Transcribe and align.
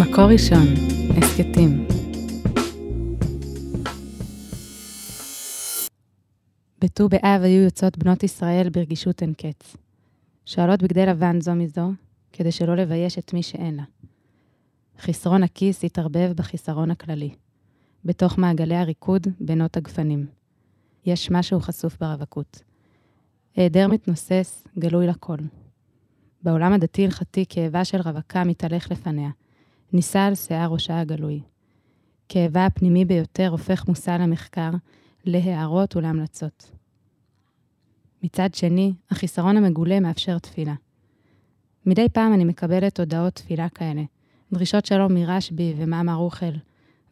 מקור 0.00 0.24
ראשון, 0.24 0.66
הסכתים. 1.16 1.86
בט"ו 6.80 7.08
באב 7.08 7.42
היו 7.42 7.62
יוצאות 7.62 7.98
בנות 7.98 8.22
ישראל 8.22 8.68
ברגישות 8.68 9.22
אין 9.22 9.32
קץ. 9.34 9.76
שואלות 10.46 10.82
בגדי 10.82 11.06
לבן 11.06 11.40
זו 11.40 11.54
מזו, 11.54 11.90
כדי 12.32 12.52
שלא 12.52 12.76
לבייש 12.76 13.18
את 13.18 13.32
מי 13.34 13.42
שאין 13.42 13.76
לה. 13.76 13.82
חסרון 15.00 15.42
הכיס 15.42 15.84
התערבב 15.84 16.32
בחיסרון 16.36 16.90
הכללי. 16.90 17.30
בתוך 18.04 18.38
מעגלי 18.38 18.76
הריקוד 18.76 19.26
בנות 19.40 19.76
הגפנים. 19.76 20.26
יש 21.06 21.30
משהו 21.30 21.60
חשוף 21.60 21.96
ברווקות. 22.00 22.62
היעדר 23.56 23.88
מתנוסס, 23.88 24.66
גלוי 24.78 25.06
לכל. 25.06 25.38
בעולם 26.42 26.72
הדתי-הלכתי 26.72 27.44
כאבה 27.48 27.84
של 27.84 28.00
רווקה 28.00 28.44
מתהלך 28.44 28.90
לפניה. 28.90 29.30
נישא 29.92 30.18
על 30.18 30.34
שיער 30.34 30.72
ראשה 30.72 31.00
הגלוי. 31.00 31.40
כאבה 32.28 32.66
הפנימי 32.66 33.04
ביותר 33.04 33.48
הופך 33.48 33.88
מושא 33.88 34.10
למחקר, 34.10 34.70
להערות 35.24 35.96
ולהמלצות. 35.96 36.70
מצד 38.22 38.54
שני, 38.54 38.92
החיסרון 39.10 39.56
המגולה 39.56 40.00
מאפשר 40.00 40.38
תפילה. 40.38 40.74
מדי 41.86 42.08
פעם 42.08 42.34
אני 42.34 42.44
מקבלת 42.44 43.00
הודעות 43.00 43.34
תפילה 43.34 43.68
כאלה, 43.68 44.02
דרישות 44.52 44.86
שלום 44.86 45.14
מרשב"י 45.14 45.74
ומאמר 45.76 46.14
רוחל, 46.14 46.52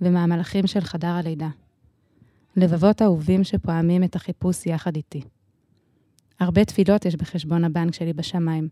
ומהמלאכים 0.01 0.67
של 0.67 0.81
חדר 0.81 1.09
הלידה. 1.09 1.49
לבבות 2.57 3.03
אהובים 3.03 3.45
שפועמים 3.45 4.05
את 4.05 4.17
החיפוש 4.17 4.67
יחד 4.67 4.97
איתי. 4.97 5.23
הרבה 6.41 6.65
תפילות 6.65 7.05
יש 7.05 7.17
בחשבון 7.17 7.65
הבנק 7.65 7.95
שלי 7.95 8.13
בשמיים. 8.13 8.69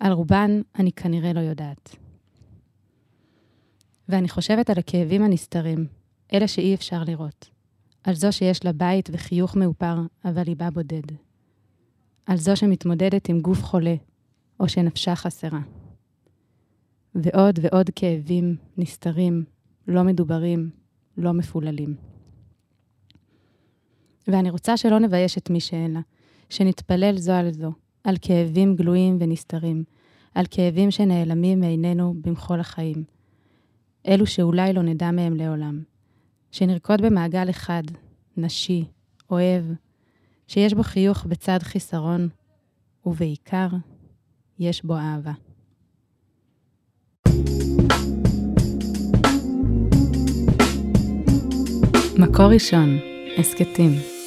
על 0.00 0.12
רובן 0.12 0.60
אני 0.78 0.92
כנראה 0.92 1.32
לא 1.32 1.40
יודעת. 1.40 1.96
ואני 4.10 4.28
חושבת 4.28 4.70
על 4.70 4.78
הכאבים 4.78 5.22
הנסתרים, 5.22 5.86
אלה 6.32 6.48
שאי 6.48 6.74
אפשר 6.74 7.04
לראות. 7.04 7.50
על 8.04 8.14
זו 8.14 8.32
שיש 8.32 8.64
לה 8.64 8.72
בית 8.72 9.10
וחיוך 9.12 9.56
מאופר, 9.56 9.96
אבל 10.24 10.42
ליבה 10.42 10.70
בודד. 10.70 11.02
על 12.26 12.36
זו 12.36 12.56
שמתמודדת 12.56 13.28
עם 13.28 13.40
גוף 13.40 13.64
חולה, 13.64 13.94
או 14.60 14.68
שנפשה 14.68 15.16
חסרה. 15.16 15.60
ועוד 17.14 17.58
ועוד 17.62 17.90
כאבים 17.96 18.56
נסתרים, 18.76 19.44
לא 19.88 20.02
מדוברים, 20.02 20.70
לא 21.16 21.32
מפוללים. 21.32 21.94
ואני 24.28 24.50
רוצה 24.50 24.76
שלא 24.76 24.98
נבייש 24.98 25.38
את 25.38 25.50
מי 25.50 25.60
שאין 25.60 25.92
לה, 25.92 26.00
שנתפלל 26.48 27.18
זו 27.18 27.32
על 27.32 27.52
זו, 27.52 27.72
על 28.04 28.16
כאבים 28.20 28.76
גלויים 28.76 29.16
ונסתרים, 29.20 29.84
על 30.34 30.44
כאבים 30.50 30.90
שנעלמים 30.90 31.60
מעינינו 31.60 32.14
במחול 32.20 32.60
החיים. 32.60 33.04
אלו 34.08 34.26
שאולי 34.26 34.72
לא 34.72 34.82
נדע 34.82 35.10
מהם 35.10 35.36
לעולם. 35.36 35.82
שנרקוד 36.50 37.00
במעגל 37.02 37.50
אחד, 37.50 37.82
נשי, 38.36 38.84
אוהב, 39.30 39.64
שיש 40.46 40.74
בו 40.74 40.82
חיוך 40.82 41.24
בצד 41.24 41.58
חיסרון, 41.62 42.28
ובעיקר, 43.06 43.68
יש 44.58 44.84
בו 44.84 44.96
אהבה. 44.96 45.32
מקור 52.18 52.46
ראשון, 52.46 52.98
הסכתים. 53.38 54.19